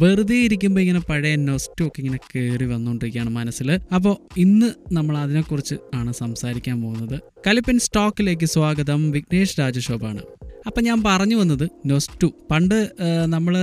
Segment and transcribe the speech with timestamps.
[0.00, 6.82] വെറുതെ ഇരിക്കുമ്പോൾ ഇങ്ങനെ പഴയ നൊസ്റ്റും ഇങ്ങനെ കയറി വന്നുകൊണ്ടിരിക്കുകയാണ് മനസ്സിൽ അപ്പോൾ ഇന്ന് നമ്മൾ അതിനെക്കുറിച്ച് ആണ് സംസാരിക്കാൻ
[6.82, 7.16] പോകുന്നത്.
[7.46, 9.10] കലിപ്പൻ സ്റ്റോക്കിലേക്ക് സ്വാഗതം.
[9.10, 10.22] വിഘ്നേഷ് രാജശോഭാണ്
[10.66, 12.78] അപ്പം ഞാൻ പറഞ്ഞു വന്നത് നൊസ്റ്റു പണ്ട്
[13.24, 13.54] നമ്മൾ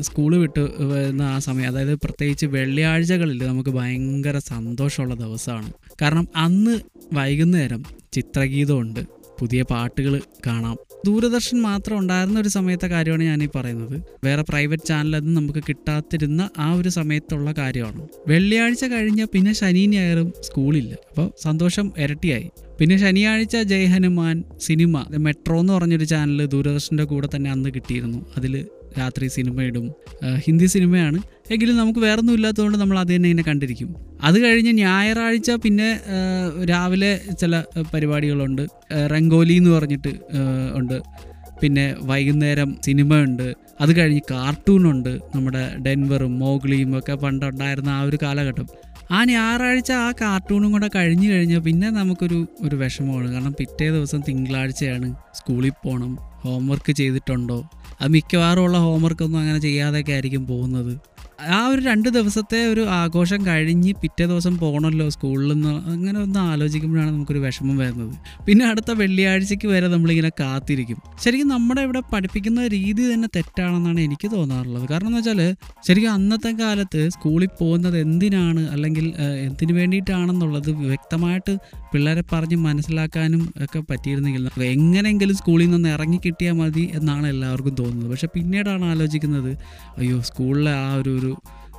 [0.00, 5.72] സ്കൂൾ വിട്ട് വരുന്ന ആ സമയം അതായത് പ്രത്യേകിച്ച് വെള്ളിയാഴ്ചകളിൽ നമുക്ക് ഭയങ്കര സന്തോഷമുള്ള ദിവസമാണ്.
[6.02, 6.74] കാരണം അന്ന്
[7.12, 7.82] വൈകുന്നേരം
[8.12, 9.00] ചിത്രഗീതമുണ്ട്.
[9.40, 10.76] പുതിയ പാട്ടുകൾ കാണാം.
[11.06, 14.02] ദൂരദർശൻ മാത്രം ഉണ്ടായിരുന്ന ഒരു സമയത്തെ കാര്യമാണ് ഞാൻ ഈ പറയുന്നത്.
[14.24, 18.08] വേറെ പ്രൈവറ്റ് ചാനലൊന്നും നമുക്ക് കിട്ടാത്തിരുന്ന ആ ഒരു സമയത്തുള്ള കാര്യമാണ്.
[18.28, 20.94] വെള്ളിയാഴ്ച കഴിഞ്ഞ പിന്നെ ശനി ഞായറും സ്കൂളില്ല.
[21.10, 22.50] അപ്പോൾ സന്തോഷം ഇരട്ടിയായി.
[22.80, 28.26] പിന്നെ ശനിയാഴ്ച ജയഹനുമാൻ സിനിമ മെട്രോ എന്ന് പറഞ്ഞൊരു ചാനൽ ദൂരദർശന്റെ കൂടെ തന്നെ അന്ന് കിട്ടിയിരുന്നു.
[28.36, 28.66] അതിൽ
[28.98, 29.86] രാത്രി സിനിമ ഇടും.
[30.36, 31.18] ഹിന്ദി സിനിമയാണ്
[31.50, 33.90] എങ്കിലും നമുക്ക് വേറൊന്നും ഇല്ലാത്തതുകൊണ്ട് നമ്മൾ അത് തന്നെ ഇങ്ങനെ കണ്ടിരിക്കും.
[34.22, 36.00] അത് കഴിഞ്ഞ് ഞായറാഴ്ച പിന്നെ
[36.70, 37.62] രാവിലെ ചില
[37.94, 38.64] പരിപാടികളുണ്ട്.
[39.12, 40.12] റംഗോലി എന്ന് പറഞ്ഞിട്ട്
[40.74, 40.98] ഉണ്ട്.
[41.62, 43.54] പിന്നെ വൈകുന്നേരം സിനിമ ഉണ്ട്.
[43.80, 48.66] അത് കഴിഞ്ഞ് കാർട്ടൂണുണ്ട് നമ്മുടെ ഡെൻവറും മോഗ്ലിയും ഒക്കെ പണ്ടുണ്ടായിരുന്ന ആ ഒരു കാലഘട്ടം.
[49.10, 53.32] ആ ഞായറാഴ്ച ആ കാർട്ടൂണും കൂടെ കഴിഞ്ഞു കഴിഞ്ഞാൽ പിന്നെ നമുക്കൊരു ഒരു വിഷമമാണ്.
[53.32, 57.58] കാരണം പിറ്റേ ദിവസം തിങ്കളാഴ്ചയാണ് സ്കൂളിൽ പോകണം ഹോംവർക്ക് ചെയ്തിട്ടുണ്ടോ?
[58.00, 61.13] അത് മിക്കവാറും ഉള്ള ഹോംവർക്കൊന്നും അങ്ങനെ ചെയ്യാതെയൊക്കെ ആയിരിക്കും പോകുന്നത്.
[61.48, 67.10] ആ ഒരു രണ്ട് ദിവസത്തെ ഒരു ആഘോഷം കഴിഞ്ഞ് പിറ്റേ ദിവസം പോകണമല്ലോ സ്കൂളിൽ നിന്ന് അങ്ങനെ ഒന്ന് ആലോചിക്കുമ്പോഴാണ്
[67.10, 68.16] നമുക്കൊരു വിഷമം വരുന്നത്.
[68.46, 70.96] പിന്നെ അടുത്ത വെള്ളിയാഴ്ചയ്ക്ക് വരെ നമ്മളിങ്ങനെ കാത്തിരിക്കും.
[71.24, 74.88] ശരിക്കും നമ്മുടെ ഇവിടെ പഠിപ്പിക്കുന്ന രീതി തന്നെ തെറ്റാണെന്നാണ് എനിക്ക് തോന്നാറുള്ളത്.
[74.88, 75.56] കാരണം എന്ന് വെച്ചാൽ
[75.88, 78.70] ശരിക്കും അന്നത്തെ കാലത്ത് സ്കൂളിൽ പോകുന്നത് എന്തിനാണ്?
[78.70, 81.56] അല്ലെങ്കിൽ എന്തിനു വേണ്ടിയിട്ടാണെന്നുള്ളത് വ്യക്തമായിട്ട്
[81.92, 88.10] പിള്ളേരെ പറഞ്ഞ് മനസ്സിലാക്കാനും ഒക്കെ പറ്റിയിരുന്നെങ്കിൽ എങ്ങനെയെങ്കിലും സ്കൂളിൽ നിന്ന് ഇറങ്ങി കിട്ടിയാൽ മതി എന്നാണ് എല്ലാവർക്കും തോന്നുന്നത്.
[88.10, 89.58] പക്ഷേ പിന്നീടാണ് ആലോചിക്കുന്നത്
[89.98, 91.33] അയ്യോ സ്കൂളിലെ ആ ഒരു ഒരു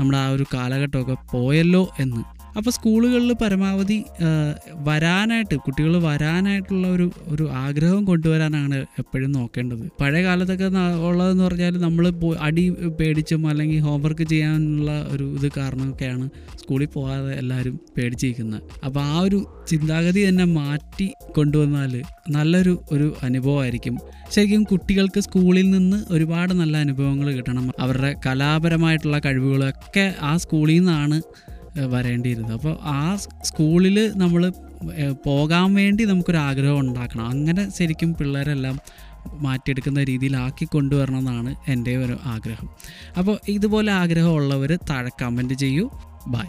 [0.00, 2.39] നമ്മുടെ ആ ഒരു കാലഘട്ടമൊക്കെ പോയല്ലോ എന്ന്.
[2.56, 3.96] അപ്പോൾ സ്കൂളുകളിൽ പരമാവധി
[4.88, 9.84] വരാനായിട്ട് കുട്ടികൾ വരാനായിട്ടുള്ള ഒരു ഒരു ആഗ്രഹം കൊണ്ടുവരാനാണ് എപ്പോഴും നോക്കേണ്ടത്.
[10.00, 10.68] പഴയ കാലത്തൊക്കെ
[11.08, 12.06] ഉള്ളതെന്ന് പറഞ്ഞാൽ നമ്മൾ
[12.40, 12.64] അടി
[13.00, 16.26] പേടിച്ചും അല്ലെങ്കിൽ ഹോംവർക്ക് ചെയ്യാനുള്ള ഒരു ഇത് കാരണമൊക്കെയാണ്
[16.60, 18.62] സ്കൂളിൽ പോകാതെ എല്ലാവരും പേടിച്ചിരിക്കുന്നത്.
[18.84, 21.06] അപ്പോൾ ആ ഒരു ചിന്താഗതി തന്നെ മാറ്റി
[21.36, 21.92] കൊണ്ടുവന്നാൽ
[22.30, 23.94] നല്ലൊരു ഒരു അനുഭവമായിരിക്കും.
[24.34, 27.70] ശരിക്കും കുട്ടികൾക്ക് സ്കൂളിൽ നിന്ന് ഒരുപാട് നല്ല അനുഭവങ്ങൾ കിട്ടണം.
[27.80, 31.18] അവരുടെ കലാപരമായിട്ടുള്ള കഴിവുകളൊക്കെ ആ സ്കൂളിൽ നിന്നാണ്
[31.78, 34.52] വരേണ്ടിയിരുന്നത് അപ്പോൾ ആ സ്കൂളിൽ നമ്മൾ
[35.26, 37.28] പോകാൻ വേണ്ടി നമുക്കൊരാഗ്രഹം ഉണ്ടാക്കണം.
[37.28, 38.78] അങ്ങനെ ശരിക്കും പിള്ളേരെല്ലാം
[39.32, 42.68] മാറ്റിയെടുക്കുന്ന രീതിയിലാക്കി കൊണ്ടുവരണം എന്നാണ് എന്റെ ഒരു ആഗ്രഹം.
[43.18, 45.90] അപ്പോൾ ഇതുപോലെ ആഗ്രഹമുള്ളവർ താഴെ കമന്റ് ചെയ്യൂ.
[46.26, 46.46] ബൈ